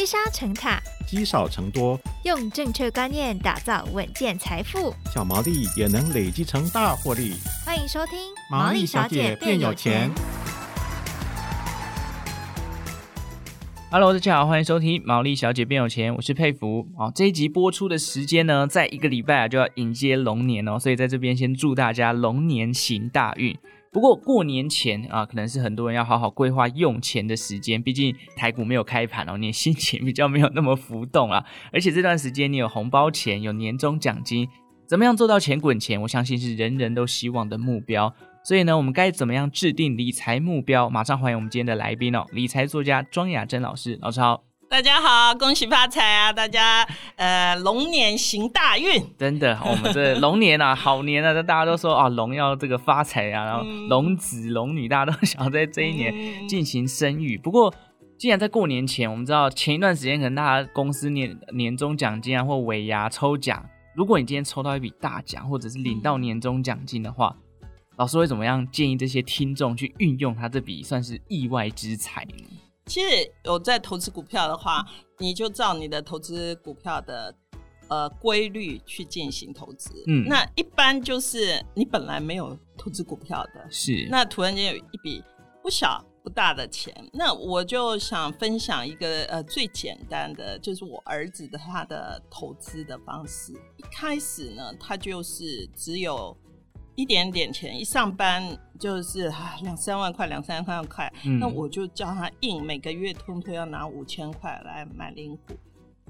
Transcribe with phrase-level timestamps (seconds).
[0.00, 7.34] 积沙成塔，积少成多，用正确观念打造稳健财富，小毛利也能累积成大获利。
[7.66, 8.18] 欢迎收听
[8.50, 10.10] 《毛利小姐变有钱》。
[13.90, 16.88] Hello，大家好，欢迎收听《毛利小姐变有钱》，我是佩服。
[16.96, 23.54] 哦，这一集播出的时间呢，在一个礼拜啊就要迎接龙年哦，所以在这边先祝大家龙年行大运。
[23.92, 31.44] 不过过年前啊，可能是很多人要好好规划用钱的时间，毕竟台股没有开盘哦，你心情比较没有那么浮动啊。
[31.72, 34.48] 而且这段时间你有红包钱，有年终奖金，
[34.86, 36.00] 怎么样做到钱滚钱？
[36.02, 38.14] 我相信是人人都希望的目标。
[38.44, 40.88] 所以呢，我们该怎么样制定理财目标？
[40.88, 44.49] 马上欢迎我们今天的来宾哦，理财作家庄雅珍老师，老师好。
[44.70, 46.32] 大家好，恭喜发财啊！
[46.32, 57.36] 大家呃，龙年行大运，真的，我们这龙年啊，好年啊，这大家都说啊，龙要这个发财啊，然后龙子龙女，大家都想要在这一年进行生育。
[57.36, 57.74] 不过，
[58.16, 67.34] 既然在过年前，我们知道前一段时间可能大家公司年年终奖金啊，或尾牙抽奖，如果你今天抽到一笔大奖，或者是领到年终奖金的话，
[67.96, 72.69] 老师会怎么样建议这些听众去运用他这笔算是意外之财呢？
[72.90, 74.84] 其实有在投资股票的话，
[75.18, 77.32] 你就照你的投资股票的
[77.86, 80.02] 呃规律去进行投资。
[80.08, 85.22] 嗯，那一般就是你本来没有投资股票的，是那突然间有一笔
[85.62, 93.52] 不小不大的钱，那我就想分享一个呃最简单的，就是我儿子的他的投资的方式。
[93.76, 96.36] 一开始呢，他就是只有。
[97.00, 98.44] 一点点钱，一上班
[98.78, 105.54] 就是啊两三万块，两三万块，嗯，那我就叫他印每个月通通要拿五千块来买零股。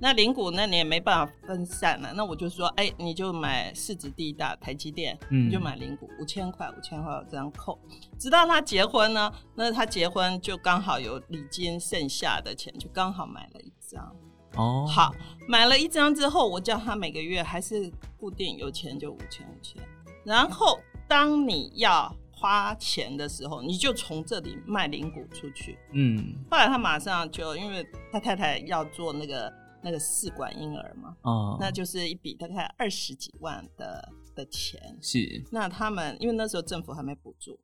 [0.03, 7.79] 那零股那你也没办法分散了，那我就说，哎、欸，你就买市值第一大台积电，嗯，你就买零股五千块，五千块我这样扣，
[8.19, 14.17] 直到他结婚呢，那他结婚就刚好有礼金剩下的钱，就刚好买了一张。
[14.57, 15.15] 哦，好，
[15.47, 19.81] 买了一张之后，我叫他每个月还是固定有钱就五千五千。
[20.25, 25.79] 然后，当你要花钱的时候，你就从这里卖零股出去。
[25.93, 34.81] 嗯，后来他马上就，因为他太太要做那个那个试管婴儿嘛，哦，那就是一笔大概二十几万的的钱。
[35.01, 37.59] 是，那他们因为那时候政府还没补助。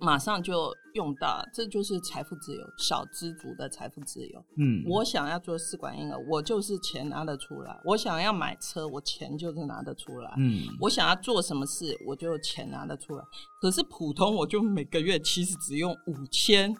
[0.00, 4.44] 马上就用到，这就是财富自由，小资族的财富自由。
[4.56, 10.32] 嗯，我想要做试管婴儿，我就是钱拿得出来；我想要买车，我钱就是拿得出来。
[10.38, 13.24] 嗯，我想要做什么事，我就钱拿得出来。
[13.60, 16.74] 可是普通，我就每个月其实只用五千。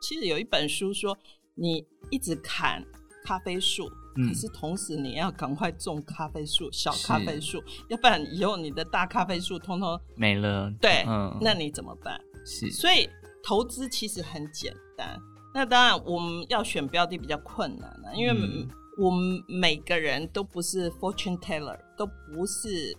[0.00, 1.16] 其实有一本书说，
[1.54, 2.84] 你一直砍
[3.24, 10.70] 咖啡树，嗯，可是同时你要赶快种咖啡树，小咖啡树，要不然以后你的大咖啡树通通没了。
[10.80, 12.20] 对，嗯，那你怎么办？
[12.46, 13.08] 是，所以
[13.42, 15.20] 投资其实很简单。
[15.52, 18.34] 那当然，我们要选标的比较困难了，因为
[18.98, 22.96] 我们每个人都不是 fortune teller，都不是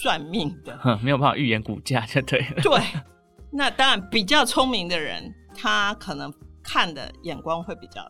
[0.00, 2.62] 算命的， 没有办法预言股价，就对了。
[2.62, 2.80] 对，
[3.52, 6.32] 那当然比较聪明的人，他可能
[6.62, 8.00] 看的眼光会比较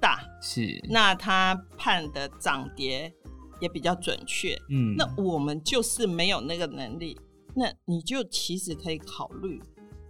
[0.00, 0.80] 大，是。
[0.88, 3.12] 那他判的涨跌
[3.60, 4.54] 也比较准确。
[4.70, 7.20] 嗯，那我们就是没有那个能力，
[7.54, 9.62] 那你就其实可以考虑。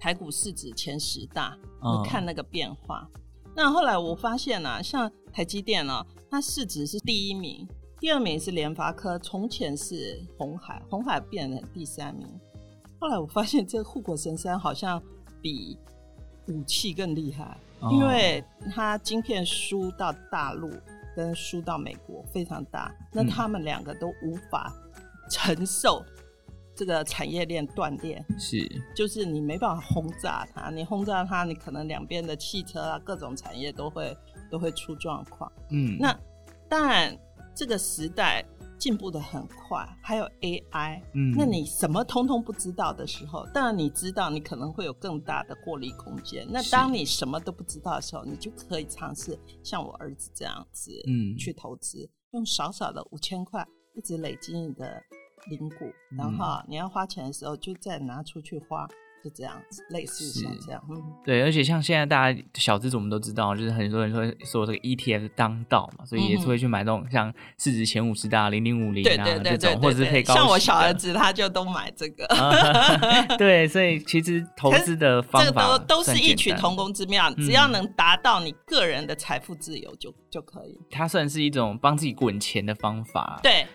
[0.05, 3.09] 台股市值前十大，你看那个变化。
[3.11, 3.23] Oh.
[3.57, 7.67] 那后来我发现啊，像台积电呢、啊，它市值是第一名，
[7.99, 12.29] 第二名是联发科，从前是红海，红海变成第三名。
[13.01, 15.03] 后来我发现这个护国神山好像
[15.41, 15.79] 比
[16.49, 17.91] 武器更厉害，oh.
[17.91, 18.45] 因为
[18.75, 20.71] 它晶片输到大陆
[21.17, 24.71] 跟输到美国非常大，那他们两个都无法
[25.31, 26.05] 承受。
[26.77, 34.17] 这个产业链断裂是，就是你没办法轰炸它，你轰炸它，你可能两边的汽车啊，各种产业都会
[34.51, 35.51] 都会出状况。
[35.71, 36.19] 嗯，那
[36.69, 37.17] 当然
[37.55, 38.45] 这个时代
[38.77, 46.45] 进步的很快，还有 AI，嗯，那你什么通通不知道的时候，当然你知道你可能会有更大的获利空间。
[46.51, 55.01] 那当你什么都不知道的时候，你就可以尝试像我儿子这样子，嗯，去投资，用少少的五千块，一直累积你的。
[55.49, 58.87] 零股，然后你要花钱的时候就再拿出去花，
[59.23, 60.83] 就这样子，类似像这样。
[60.91, 70.35] 嗯，对，而且像现在大家小资主我们都知道，就是很多人说说这个 ETF 当道嘛，所以也是会去买那种像市值前五十大零零五零啊这种，或者是配高。
[70.35, 72.27] 像我小儿子他就都买这个。
[73.39, 80.79] 对，所以其实投资的方法这个都都是异曲同工之妙，只要能达到你个人的财富自由就就可以。
[80.91, 83.41] 它算是一种帮自己滚钱的方法。
[83.43, 83.67] 对。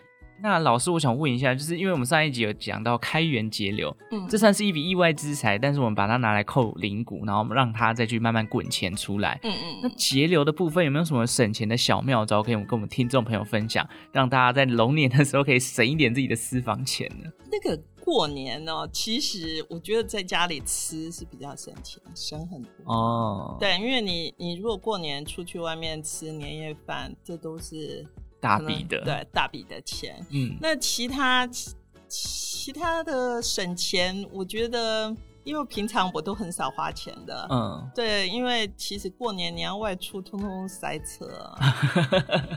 [0.41, 9.39] 那老师，我想问一下，就是因为我们上一集有讲到开源节流，嗯，这算是一笔意外之财，但是我们把它拿来扣零股，然后我们让它再去慢慢滚钱出来。
[9.43, 9.79] 嗯嗯。
[9.83, 17.29] 那节流的部分有没有什么省钱的小妙招可以跟我们听众朋友分享，让大家在龙年的时候可以省一点自己的私房钱呢？
[17.51, 23.57] 那个过年呢、哦，其实我觉得在家里吃是比较省钱，省很多哦。
[23.59, 28.07] 对，因为你你如果过年出去外面吃年夜饭，这都是。
[28.39, 30.25] 大笔的，对，大笔的钱。
[30.29, 31.75] 嗯，那其他其，
[32.07, 37.47] 其他的省钱，我觉得，因为平常我都很少花钱的。
[37.49, 41.53] 嗯，对，因为其实过年你要外出，通通塞车。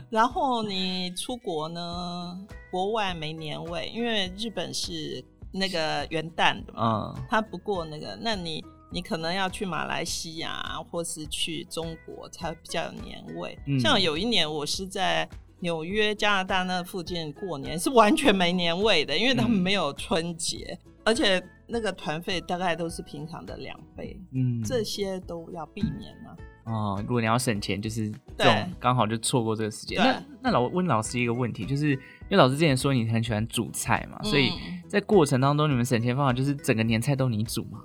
[0.09, 2.39] 然后你出国呢，
[2.71, 13.57] 国外没年味，因为日本是那个元旦的嘛，嗯，他不过那个，那你你可能要去马来西亚或是去中国才比较有年味。
[13.67, 15.27] 嗯，像有一年我是在。
[15.63, 24.19] 纽约、加拿大那附近过年是完全没年味的，因为他们没有春节，嗯、而且那个团费大概都是平常的两倍。
[24.33, 26.35] 嗯，这些都要避免啊。
[26.65, 29.97] 哦，如果你要省钱，就是这种刚好就错过这个时间。
[29.97, 34.51] 那那老问老师一个问题，就是因为老师之前说你很喜欢煮菜嘛，所以
[34.89, 37.79] 在过程当中你们省钱方法就是整个年菜都你煮吗？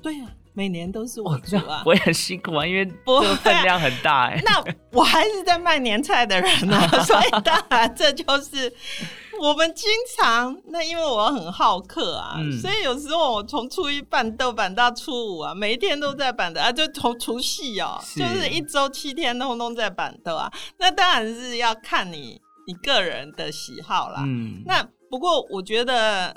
[0.00, 0.37] 对呀、啊。
[0.58, 4.42] 每年都是我煮啊，我也很辛苦啊，因为这个分量很大哎、欸。
[4.44, 8.74] 那我还是在卖年菜的人呢、啊， 所以当然这就是
[9.40, 10.60] 我们经常。
[10.70, 20.50] 那因为我很好客啊，嗯、所以有时候我从初一办豆板到初五啊，每一天都在板的啊，就从除夕哦，是就是一周七天通通在板豆啊。
[20.78, 24.24] 那当然是要看你你个人的喜好啦。
[24.26, 26.34] 嗯，那不过我觉得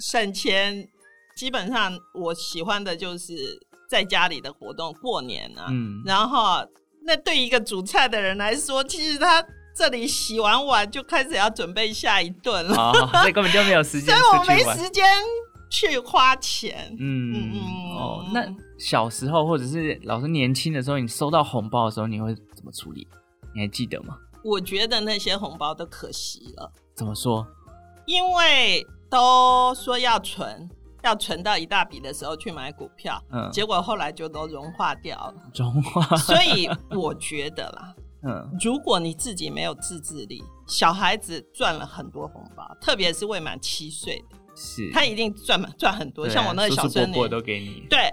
[0.00, 0.88] 省钱。
[1.40, 3.58] 基本上我喜欢的就是
[3.88, 6.62] 在家里的活动，过年啊，嗯，然后
[7.02, 9.42] 那对一个煮菜的人来说，其实他
[9.74, 15.02] 这里洗完碗就开始要准备下一顿了，哦，所以根本就没有时间， 所以我没时间
[15.70, 18.46] 去花钱，嗯嗯嗯，哦，那
[18.78, 23.08] 小时候或者是老师年轻的时候，你收到红包的时候，你会怎么处理？
[23.54, 24.14] 你还记得吗？
[24.44, 27.46] 我觉得那些红包都可惜了，怎么说？
[28.04, 30.68] 因为都说要存。
[31.02, 36.16] 要存到一大笔的时候去买股票，嗯，结果后来就都融化掉了，融化。
[36.16, 37.94] 所以我觉得啦，
[38.26, 46.28] 嗯，如果你自己没有自制力，小孩子赚了很多红包，特别是未满七岁的，是，他一定赚赚很多。
[46.28, 47.86] 像我那个小孙女，我都给你。
[47.88, 48.12] 对，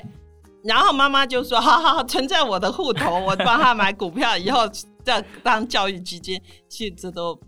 [0.64, 4.62] 然后妈妈就说：“好好好，存在我的户头，我帮他买股票，以后
[5.04, 7.40] 再当教育基金。”其实这都。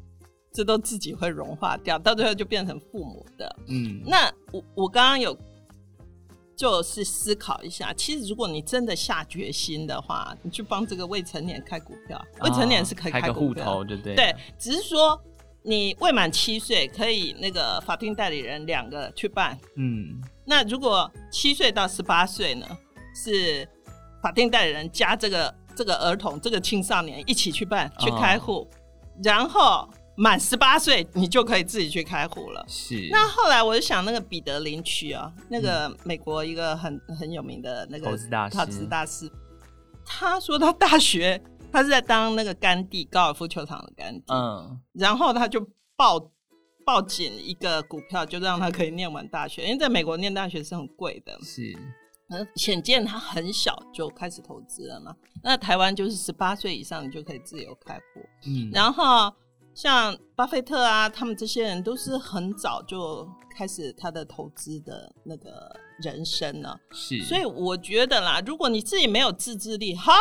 [0.51, 3.55] 这都自己会融化掉，到最后就变成父母的。
[3.67, 5.37] 嗯，那我我刚刚有
[6.55, 14.15] 就是思考一下，其实如果你真的下决心的话，你去帮这个未成年开股票，哦、未成年是可以开个户头，对不对？
[14.15, 15.21] 对，只是说
[15.61, 19.57] 你未满七岁，可以那个法定代理人两个去办。
[19.75, 22.65] 嗯，那如果七岁到十八岁呢，
[23.13, 23.65] 是
[24.21, 28.67] 法定代理人加这个这个儿童这个青少年一起去办去开户，哦、
[29.23, 29.87] 然后。
[30.19, 32.65] 满十八岁，你就可以自己去开户了。
[32.67, 33.07] 是。
[33.09, 39.31] 那后来我就想，那个彼得林区啊，那个美国一个很很有名的那个投资大师，投资大师，
[40.05, 44.25] 他说他大学他是在当那个甘地，高尔夫球场的甘地。
[44.33, 44.81] 嗯。
[44.91, 46.19] 然后他就抱
[46.85, 51.39] 抱紧一个股票，就让他可以念完大学，因为在美国念大学是很贵的。
[51.41, 51.73] 是。
[52.27, 55.15] 嗯，显见他很小就开始投资了嘛。
[55.41, 58.01] 那台湾就是十八岁以上，你就可以自由开户。
[58.45, 58.69] 嗯。
[58.73, 59.33] 然后。
[59.81, 66.77] 像巴菲特啊，他们这些人都是很早就开始他的投资的那个人生了。
[66.91, 70.11] 是，所以我觉得啦，如果你自己没有自制力，好，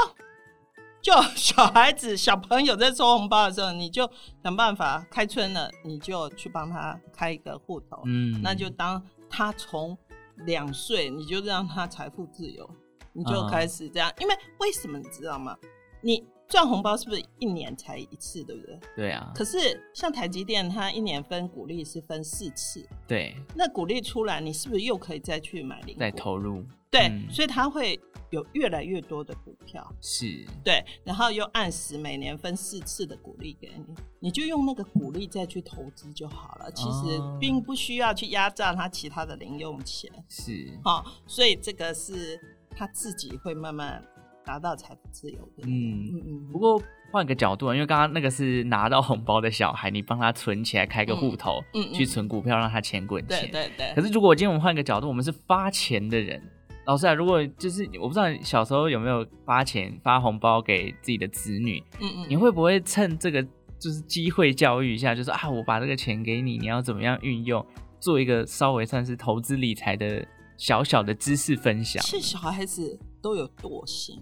[1.03, 4.09] 就 小孩子、小朋友在收红包的时候，你就
[4.45, 8.01] 想办法开春了，你就去帮他开一个户头。
[8.05, 9.99] 嗯，那就当他从
[10.47, 12.71] 两岁，你就让他财富自由，
[13.13, 14.09] 你就开始这样。
[14.09, 15.57] 嗯、因为为什么你知道吗？
[16.01, 16.25] 你。
[16.49, 18.81] 赚红包是不是一年才一次，对不对？
[18.97, 19.31] 对啊。
[19.35, 19.59] 可是
[19.93, 22.89] 像台积电，它一年分股利是分四次。
[23.07, 23.37] 对。
[23.55, 25.97] 那股利出来，你是不是又可以再去买零？
[25.99, 26.65] 再投入。
[26.91, 28.01] 对，嗯、所以它会
[28.31, 29.87] 有越来越多的股票。
[30.01, 30.47] 是。
[30.65, 36.73] 对，然后又按时每年分四次的股利给你，你就用那个股利再去投资就好了。
[36.73, 40.11] 其实并不需要去压榨它其他的零用钱。
[40.29, 40.67] 是。
[40.83, 42.41] 好、哦，所以这个是
[42.71, 44.03] 他自己会慢慢。
[44.49, 46.49] 拿到财富自由的，嗯嗯嗯。
[46.51, 53.41] 不过换个角度啊，因为刚刚那个是拿到红包的小孩，你帮他存起来，开个户头，嗯，嗯，嗯，去存股票，让他钱滚钱。
[53.51, 53.93] 对对对。
[53.95, 56.43] 可是如果今天我们换个角度，我们是发钱的人，
[56.87, 63.43] 老师啊，如果就是我不知道你小时候有没有发钱发红包给自己的子女，嗯嗯，你会不会趁这个
[63.79, 67.65] 就是机会教育一下，就是啊，我把这个钱给你，你要怎么样运用，
[68.01, 70.27] 做一个稍微算是投资理财的
[70.57, 72.03] 小小的知识分享。
[72.03, 74.21] 其实小孩子都有惰性，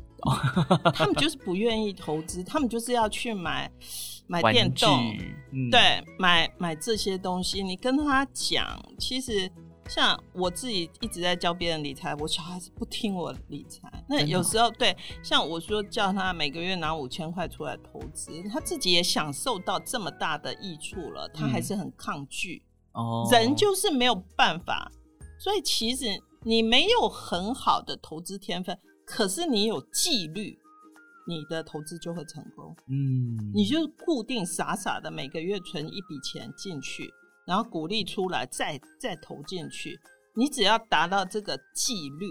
[0.94, 3.70] 他们就是不愿意投资，他们就是要去买
[4.26, 5.16] 买电动，
[5.52, 7.62] 嗯、对，买买这些东西。
[7.62, 9.50] 你跟他讲，其实。
[9.88, 13.88] 像我自己一直在教别人理财，我小孩子不听我理财。
[14.08, 22.64] 那有时候对，像我说叫他每个月拿五千块出来投资，他自己也享受到这么大的益处了，他还是很抗拒。
[22.94, 24.90] 哦、嗯，人就是没有办法。
[25.38, 30.58] 所以其实你没有很好的投资天分，可是你有纪律，
[31.26, 32.76] 你的投资就会成功。
[32.88, 37.10] 嗯，你就固定傻傻的每个月存一笔钱进去。
[37.46, 39.96] 然后鼓励出来，再再投进去。
[40.34, 42.26] 你只要达到这个纪律，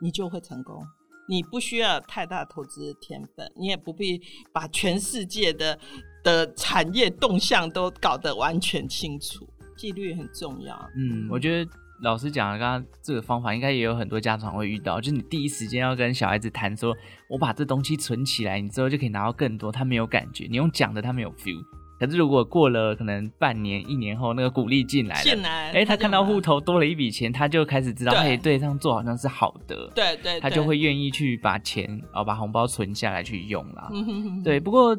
[0.00, 0.80] 你就会成功。
[1.28, 4.22] 你不需要太大投资的天分，你也不必
[4.52, 5.76] 把全世界的
[6.22, 9.46] 的产业动向都搞得完全清楚。
[9.76, 10.74] 纪律很重要。
[10.96, 11.70] 嗯，我觉得
[12.02, 15.00] 老师讲的刚刚这个方法，应该也有很多家长会遇到。
[15.00, 16.96] 就是你第一时间要跟小孩子谈说，
[17.28, 19.72] 我把这东西存起来，你之后就可以拿到更多。
[19.72, 21.62] 他没有感觉，你用讲的，他没有 feel。
[21.98, 33.90] 可是，如果过了可能半年、一年后，那个鼓励进来了，进来，哎、欸，他看到户头多了一笔钱，他就开始知道，哎，对，这样做好像是好的，对对，对，他就会愿意去把钱哦，把红包存下来去用啦。
[34.44, 34.96] 对，不过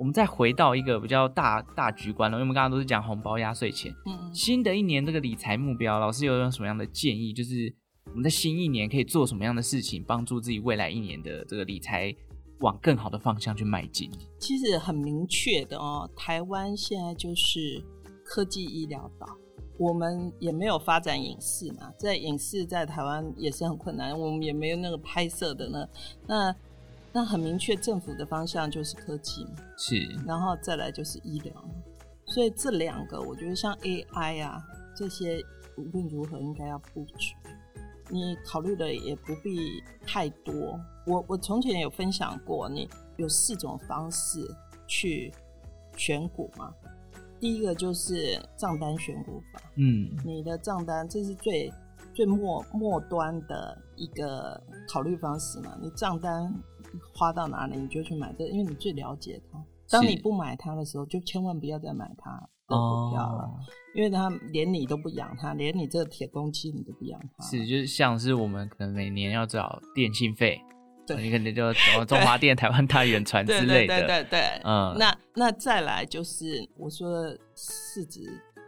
[0.00, 3.94] 我们再回到一个比较大大局观了，因为我们刚刚都是讲红包、压岁钱。
[4.06, 7.34] 嗯，新的一年这个理财目标，老师有用什么样的建议？
[7.34, 7.70] 就是
[8.06, 12.16] 我们在新一年可以做什么样的事情，帮助自己未来一年的这个理财？
[12.60, 14.10] 往更好的方向去迈进。
[14.38, 17.82] 其实很明确的哦，台湾现在就是
[18.22, 19.26] 科技医疗岛，
[19.78, 25.88] 我们也没有发展影视嘛，在影视在台湾也是很困难，我们也没有那个拍摄的呢。
[26.26, 26.54] 那
[27.12, 31.52] 那很明确，政府的方向就是科技嘛，是，然后再来就是医疗，
[32.24, 34.62] 所以这两个我觉得像 AI 啊
[34.94, 35.42] 这些
[35.76, 37.34] 无论如何应该要布局。
[38.12, 40.78] 你考虑的也不必太多。
[41.06, 44.40] 我我从前有分享过，你有四种方式
[44.88, 45.32] 去
[45.96, 46.74] 选股嘛。
[47.38, 51.72] 第一个就是账单选股法，嗯，你的账单这是最
[52.12, 55.78] 最末末端的一个考虑方式嘛。
[55.80, 56.52] 你账单
[57.14, 59.62] 花到哪里，你就去买这，因为你最了解它。
[59.88, 62.48] 当你不买它的时候，就千万不要再买它。
[62.66, 62.76] 股
[63.10, 63.50] 票了，
[63.96, 67.42] 因为它连你都不养它，连你这个铁公鸡你都不养它。
[67.42, 70.62] 是，就是像是我们可能每年要找电信费，
[71.04, 73.98] 对，你可能就什么中华电、台湾大、远传 之类的。
[73.98, 74.94] 对对对对，嗯。
[74.96, 78.20] 那那再来就是我说的市值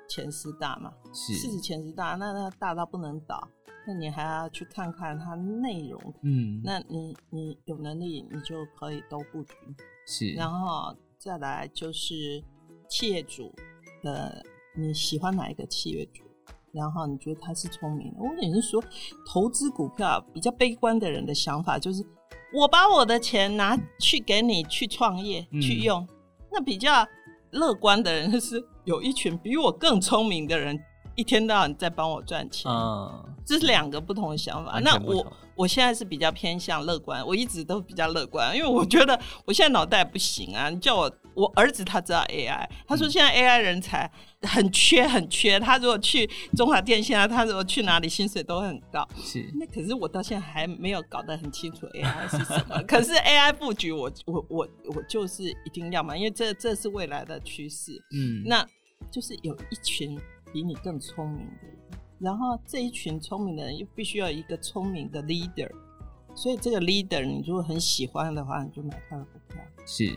[0.08, 3.48] 前十大嘛，是市值前十大，那那大到不能倒，
[3.86, 9.54] 那你还要去看看它内容，嗯，那你你有能力你就可以都布局，
[10.06, 12.42] 是，然后再来就是
[12.88, 13.52] 企业主。
[14.02, 16.24] 的，你喜欢哪一个企业主？
[16.72, 18.18] 然后你觉得他是聪明的？
[18.18, 18.82] 我也是说，
[19.24, 22.04] 投资股票比较悲观的人的想法就是，
[22.52, 26.04] 我把我的钱拿去给你去创业、嗯、去用。
[26.50, 27.06] 那比较
[27.52, 30.76] 乐观的人就是有一群比我更聪明的人，
[31.14, 32.70] 一天到晚在帮我赚钱。
[32.70, 34.78] 嗯，这是两个不同的想法。
[34.80, 41.12] 那我我现在是比较偏向乐观，我一直都比较乐观，因为我觉得我现在脑袋不行啊，你叫我。
[41.34, 45.58] 我儿子他知道 AI，他说现在 AI 人才很缺很缺。
[45.58, 49.08] 他如果去中华电信啊，他如果去哪里，薪水都很高。
[49.16, 52.78] 是，那可是我到现在还没有搞得很清楚 AI 是什么。
[52.86, 57.92] 可是 AI 布局我，我我我我就是一定要嘛，因为这这是未来的趋势。
[58.14, 58.62] 嗯，那
[59.10, 60.20] 就是有一群
[60.52, 61.78] 比你更聪明的人，
[62.18, 65.70] 然后这一群聪明的人又必须要一个聪明的 leader，
[66.34, 69.62] 所以这个 leader 你如果很喜欢的话，你就买他的股票。
[69.86, 70.12] 是。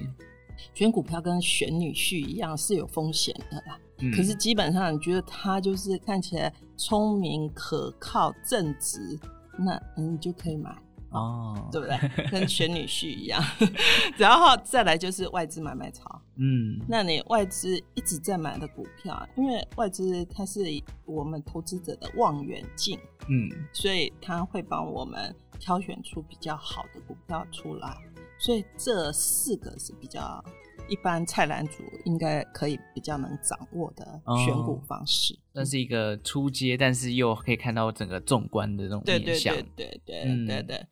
[0.74, 9.20] 选股票跟选女婿一样是有风险的啦，嗯，可是基本上你觉得他就是看起来聪明、可靠、正直，
[9.60, 10.74] 那你就可以买
[11.16, 11.98] 哦， 对不对？
[12.30, 13.42] 跟选女婿一样，
[14.18, 20.62] 然后再来就是外资买卖潮，嗯，那你外资一直在买的股票，因为外资它是
[21.06, 27.98] 我们投资者的望远镜，嗯，所以它会帮我们挑选出比较好的股票出来。
[28.38, 30.44] 所以这四个是比较
[30.90, 35.40] 一般菜篮族应该可以比较能掌握的选股方式。
[35.54, 39.56] 那、哦、是一个初阶，但是又可以看到整个纵观的这种面向。
[39.56, 40.88] 对对对对对对对，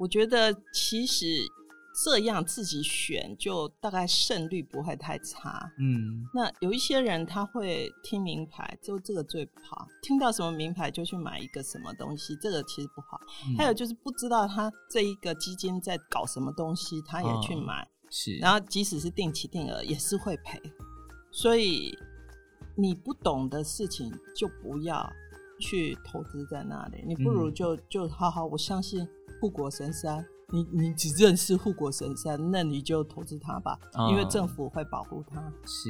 [0.00, 1.24] 我觉得其实。
[2.02, 5.70] 这样自己选，就大概胜率不会太差。
[5.78, 9.86] 嗯，那有一些人他会听名牌，就这个最不好。
[10.00, 13.20] 听到什么名牌就去买一个什么东西，这个其实不好。
[13.46, 20.58] 嗯、还有就是不知道他这一个基金在搞什么东西，他也去买，哦、是，然后即使是定期定额也是会赔，
[21.32, 21.92] 所以
[22.76, 25.12] 你不懂的事情就不要
[25.58, 29.06] 去投资在那里，你不如就、嗯、就好好，我相信
[29.40, 35.40] 护国神山，你你只认识护国神山，那你就投资它吧，哦、因为政府会保护它。
[35.64, 35.88] 是。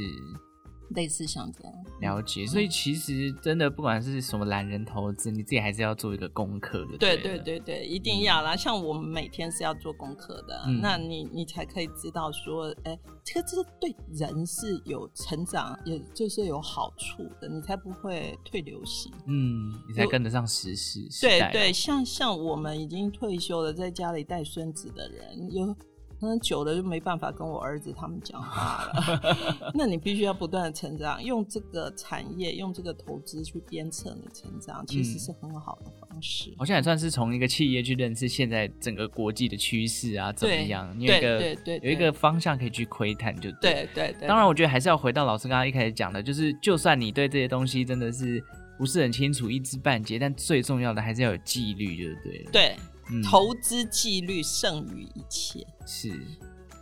[0.95, 6.99] 类似像这样了解，所以其实真的不管是什么懒人投资，你自己还是要做一个功课的。
[6.99, 8.55] 对对对对，一定要啦！
[8.55, 19.13] 嗯、像我们每天是要做功课的，嗯、那你你才可以知道说，哎、欸，这个这个对人是有成长，也就是有好处的，你才不会退流行。
[19.27, 21.07] 嗯，你才跟得上时事。
[21.21, 25.77] 对对，像像我们已经退休了，在家里带孙子的人有。
[26.21, 36.53] 可能久了就没办法跟我儿子他们讲话了， 那你必须要不断的成长，用这个产业，用这个投资去鞭策你成长，其实是很好的方式。
[36.59, 40.95] 好像也算是从一个企业去认识现在整个国际的趋势啊，怎么样？
[40.99, 44.29] 你有一个有一个方向可以去窥探，就对对对，对。
[44.29, 48.45] 当然，我觉得还是要回到老师刚刚一开始讲的，就是就算你对这些东西真的是
[48.77, 52.51] 不是很清楚，一知半解，但最重要的还是要有纪律，就对了。
[52.53, 52.77] 对。
[53.23, 55.67] 投资纪律胜于一切。
[55.87, 56.13] 是，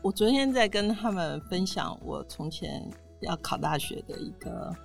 [0.02, 2.88] 我昨天在跟他们分享我从前
[3.20, 4.76] 要考大学的一个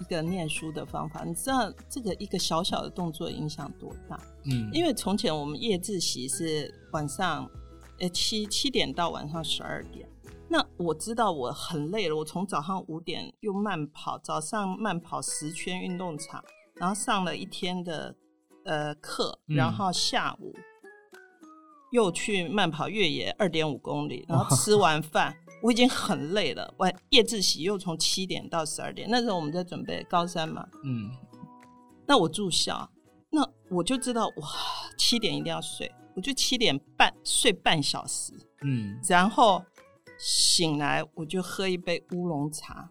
[0.00, 1.24] 一个念书的方法。
[1.24, 4.20] 你知道这个一个小小的动作影响多大？
[4.44, 7.48] 嗯，因为从前我们夜自习是晚上，
[8.00, 10.08] 呃七七点到晚上十二点。
[10.48, 16.44] 那我知道我很累了，我从早上五点又慢跑，早上慢跑十圈运动场，
[16.74, 18.14] 然后上了一天的
[18.64, 20.52] 呃课，然后下午。
[20.56, 20.62] 嗯
[21.90, 26.72] 又去慢跑越野二点五公里，然后吃完饭，我已经很累了。
[26.78, 30.64] 晚夜自习又从七点到十二点，那时候我们在准备高三嘛。
[30.84, 31.10] 嗯。
[32.06, 32.88] 那我住校，
[33.30, 34.48] 那我就知道哇，
[34.96, 38.32] 七点一定要睡，我就七点半睡半小时。
[38.62, 38.98] 嗯。
[39.08, 39.60] 然后
[40.16, 42.88] 醒来我就喝一杯乌龙茶，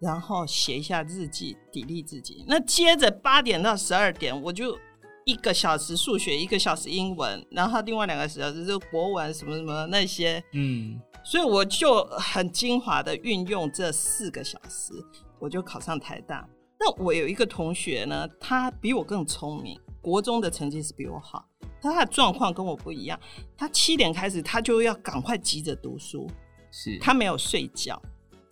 [0.00, 2.44] 然后写一下日记，砥砺自己。
[2.46, 4.78] 那接着八点到十二点我就。
[5.24, 14.92] 一个小时数学，一个小时英文，然后另外两个小时是国文什么什么那些，嗯，所以我就很精华的运用这四个小时，
[15.38, 16.48] 我就考上台大。
[16.78, 21.46] 那我有一个同学呢，他比我更聪明，国中的成绩是比我好，
[21.80, 23.18] 但他的状况跟我不一样。
[23.56, 26.28] 他七点开始，他就要赶快急着读书，
[26.72, 27.94] 是他没有睡觉，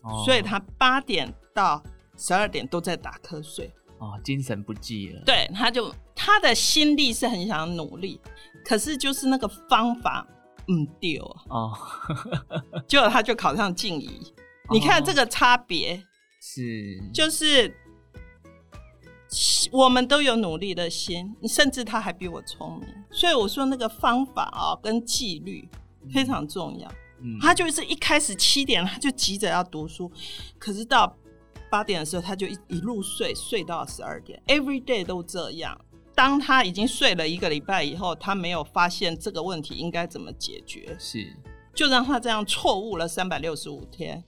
[0.05, 1.83] 哦，所以他八点到
[2.17, 3.69] 十二点都在打瞌睡。
[4.01, 5.23] 哦，精神不济了。
[5.27, 8.19] 对，他就他的心力是很想努力，
[8.65, 10.27] 可是就是那个方法
[10.69, 11.71] 嗯丢哦，
[12.89, 14.09] 结果他就考上静怡。
[14.69, 16.03] 哦、你看这个差别
[16.41, 17.77] 是，就是
[19.71, 25.69] 我们都有努力的心，甚至他还比我聪明，所以我说那个方法啊、哦、跟纪律
[26.11, 26.91] 非常重要。
[27.21, 30.11] 嗯，他就是一开始七点他就急着要读书，
[30.59, 31.15] 可是到。
[31.71, 35.81] 八点的时候，他就一一路睡，睡到十二点，every day 都这样。
[36.15, 41.35] 当他已经睡了一个礼拜以后，他没有发现这个问题应该怎么解决，是
[41.75, 44.23] 就让他这样错误了三百六十五天，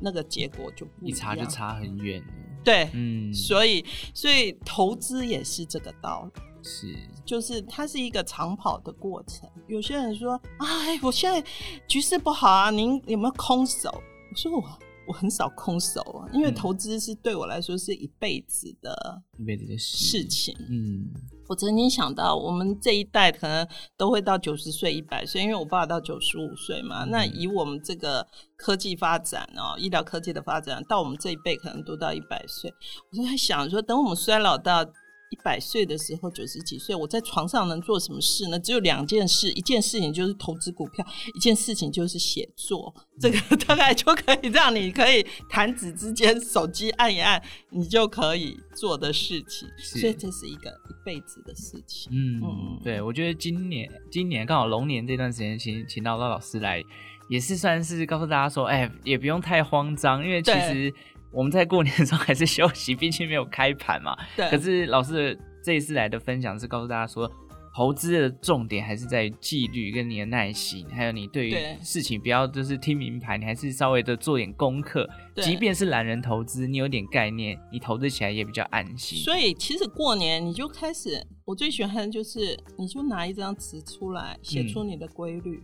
[0.00, 2.24] 那个结果就不一样，一差就差很远。
[2.64, 9.48] 对，嗯，所以所以投资也是这个道理，是就是它是一个长跑的过程。
[9.66, 11.44] 有些人说，哎，我现在
[11.86, 13.90] 局势不好啊，您有没有空手？
[14.30, 14.78] 我说我。
[15.10, 20.54] 我很少空手啊，因为投资是对我来说是一辈子的一辈子的事情。
[20.68, 21.10] 嗯，
[21.48, 27.04] 我曾经想到，我们这一代可能都会到九十岁、一百岁，因为我爸爸到九十五岁嘛。
[27.04, 28.24] 嗯、那以我们这个
[28.56, 32.72] 科技发展哦，医疗科技的发展，到我们这一辈可能都到一百岁。
[33.10, 34.86] 我就在想说，等我们衰老到。
[35.30, 38.58] 一百岁的时候，九十几岁，我在床上能做什么事呢？
[38.58, 42.92] 只有两件事，一件事情就是投资股票，一件事情就是写作。
[43.20, 47.40] 这个大概就可以让你可以弹指之间，手机按一按，
[47.70, 49.68] 你就可以做的事情。
[49.78, 52.10] 所以这是一个一辈子的事情。
[52.12, 56.82] 嗯嗯，对，我觉得今年今年刚好龙年这段时间，请请到老师来，
[57.28, 60.92] 也是算是告诉大家说，哎，也不用太慌张，因为其实。
[61.32, 64.16] 我们在过年的时候还是休息，毕竟没有开盘嘛。
[64.36, 64.48] 对。
[64.50, 67.30] 可是老师这一次来的分享是告诉大家说，
[67.72, 75.08] 投资的重点还是在于纪律跟你的耐心，还有你对于事情不要就是听名牌，你还是稍微的做点功课。
[75.32, 75.44] 对。
[75.44, 79.18] 即便是懒人投资，你有点概念，你投资起来也比较安心。
[79.18, 85.62] 所以其实过年你就开始，我最喜欢的就是你就拿一张纸出来，写出你的规律。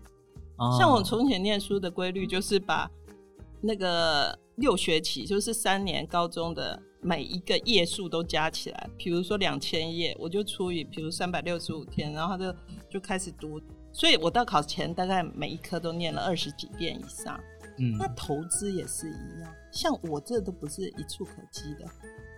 [0.58, 0.78] 嗯。
[0.78, 2.88] 像我从前念书的规律就是把
[3.60, 4.38] 那个。
[4.56, 12.54] 六学期就是三年高中的每一个页数都加起来，比如说两千页，我就除以，比如三百六十五天，然后就
[12.88, 13.60] 就开始读
[13.92, 17.38] 所以我到考前大概每一科都念了二十几遍以上。
[17.78, 21.84] 嗯，那投资也是一样，像我这都不是一触可及的。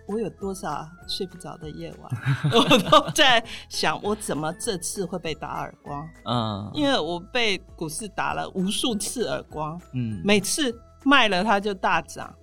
[0.05, 2.11] 我有多少睡不着的夜晚，
[2.51, 6.05] 我都在想，我怎么这次会被打耳光？
[6.25, 9.79] 嗯，因为我被股市打了无数次耳光。
[9.93, 12.35] 嗯，每次卖了它就大涨，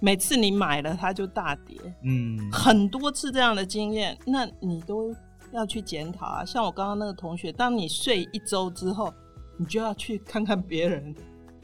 [0.00, 1.76] 每次你买了它就大跌。
[2.04, 5.14] 嗯，很多次这样的经验，那你都
[5.52, 6.44] 要去检讨啊。
[6.44, 9.12] 像我刚刚那个同学，当你睡一周之后，
[9.58, 11.14] 你就要去看看别人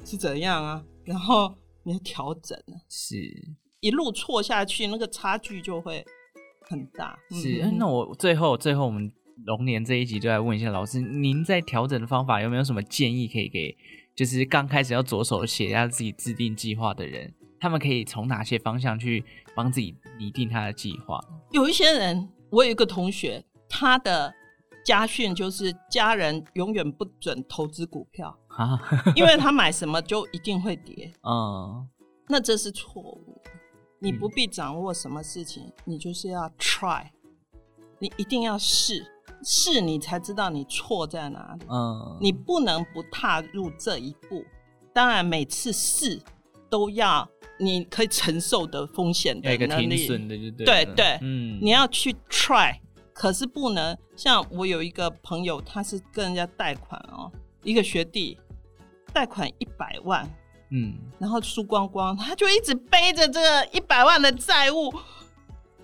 [0.05, 2.79] 是怎样啊，然后你要调整啊。
[2.89, 3.17] 是。
[3.81, 6.05] 一路错下去，那个差距就会
[6.63, 7.17] 很大。
[7.31, 9.13] 是，嗯、那我最后最后我们
[9.45, 13.77] 龙年这一集就来问一下老师，您在调整的方法有没有什么建议可以给？
[14.19, 21.21] 就是刚开始要着手写下自己制定计划的人，他们可以从哪些方向去帮自己拟定他的计划？
[21.53, 24.35] 有一些人，我有一个同学，他的
[24.85, 28.77] 家训就是家人永远不准投资股票啊，
[29.15, 31.13] 因为他买什么就一定会跌。
[31.23, 31.89] 嗯，
[32.27, 33.41] 那这是错误。
[34.01, 37.05] 你不必掌握什么事情，嗯、你就是要 try，
[38.01, 39.07] 你一定要试
[39.43, 41.67] 试，你才知道你错在哪里。
[41.69, 44.45] 嗯，你不能不踏入这一步。
[44.93, 46.21] 当然，每次试
[46.69, 50.07] 都要你可以承受的风险的能力。
[50.07, 52.75] 对对对，嗯，你要去 try，
[53.13, 57.31] 可是不能像我有一个朋友，他是跟人家贷款哦，
[57.63, 58.39] 一个学弟
[59.13, 60.29] 贷款一百万。
[60.71, 64.93] 嗯，然后输光光，他就一直背着这个一百万的债务，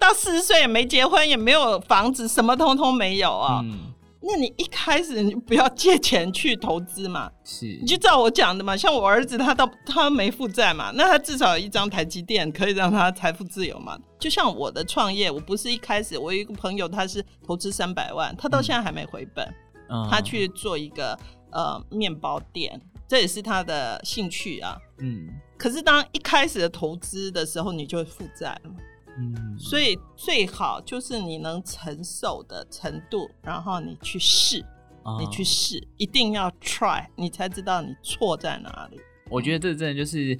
[0.04, 3.60] 到四十岁也没结婚，也没有房子，什么通通没有啊。
[3.64, 8.76] 嗯，那你一开始你就不要借钱去投资嘛，是，你就照我讲的嘛。
[8.76, 13.98] 像我儿子，他到他没负债嘛，那他至少有一张台积电可以让他财富自由嘛。
[14.18, 19.46] 就像我的创业，我不是一开始，我有一个朋友，他是投资三百万，他到现在还没回本，
[19.88, 21.18] 嗯，他去做一个
[21.50, 22.80] 呃面包店。
[23.06, 25.28] 这也是他的兴趣啊，嗯。
[25.56, 28.70] 可是当一开始的投资的时候，你就会负债了，
[29.18, 29.58] 嗯。
[29.58, 34.64] 所以最好就是你能承受的程度，然后你去试，
[35.02, 39.00] 哦、你去试，一定要 try，你才知道你错在哪里。
[39.30, 40.38] 我觉得这真的就是，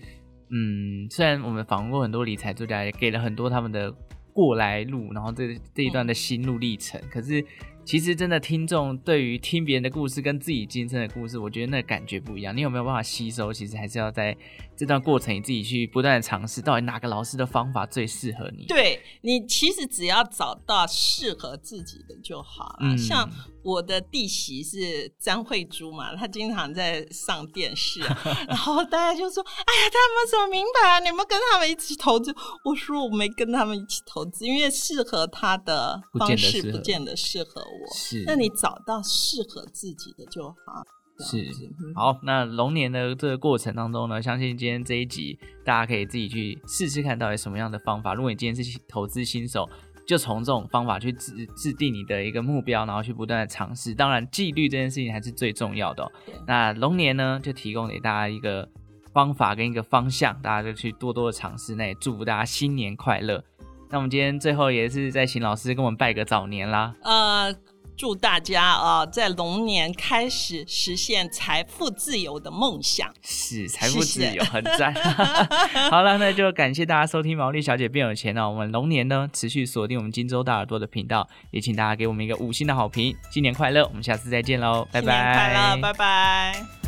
[0.50, 3.92] 嗯，虽然我们访问过很多理财作家，也给了很多他们的
[4.32, 7.44] 过来路，然后这这一段的心路历程，嗯、可是。
[7.86, 12.56] 其实真的，听众对于听别人的故事跟自己亲身的故事，我觉得那感觉不一样。
[12.56, 13.52] 你有没有办法吸收？
[13.52, 14.34] 其实还是要在
[14.76, 18.66] 这段过程，你自己去不断的尝试，到底哪个老师的方法最适合你？
[18.66, 22.76] 对，你其实只要找到适合自己的就好了。
[22.80, 23.28] 嗯，像
[23.62, 28.00] 我的弟媳是张慧珠嘛，她经常在上电视，
[28.48, 30.98] 然后大家就说：“哎呀，他们怎么明白啊？
[31.00, 32.34] 你们跟他们一起投资？”
[32.64, 40.82] 我说：“我没跟他们一起投资，因为适合他的方式不见得适合我。”是，那你找到适合自己的就好。
[41.18, 41.46] 是，
[41.94, 48.14] 好，那龙年的这个过程当中呢，相信今天这一集大家可以自己去试试看到底什么样的方法。
[48.14, 49.68] 如果你今天是投资新手，
[50.04, 53.94] 就从这种方法去制制定你的一个目标，然后去不断的尝试。
[53.94, 56.12] 当然，纪律这件事情还是最重要的哦。
[56.46, 58.68] 那龙年呢，就提供给大家一个
[59.12, 61.76] 方法跟一个方向，大家就去多多的尝试。
[61.76, 63.42] 那也祝福大家新年快乐。
[63.88, 66.92] 那我们今天最后也是再请老师跟我们拜个早年啦。
[67.02, 67.54] 呃。
[67.96, 73.12] 祝大家啊、呃，在龙年开始实现财富自由的梦想。
[73.22, 74.94] 是财富自由，很赞。
[75.90, 78.48] 好了，那就感谢大家收听《毛利小姐变有钱》了。
[78.48, 83.16] 我们龙年呢，持续锁定我们金州大耳朵的频道，也请大家给我们一个五星的好评。
[83.30, 85.06] 新年快乐，我们下次再见喽，拜拜！
[85.06, 86.83] 新年快乐，拜拜。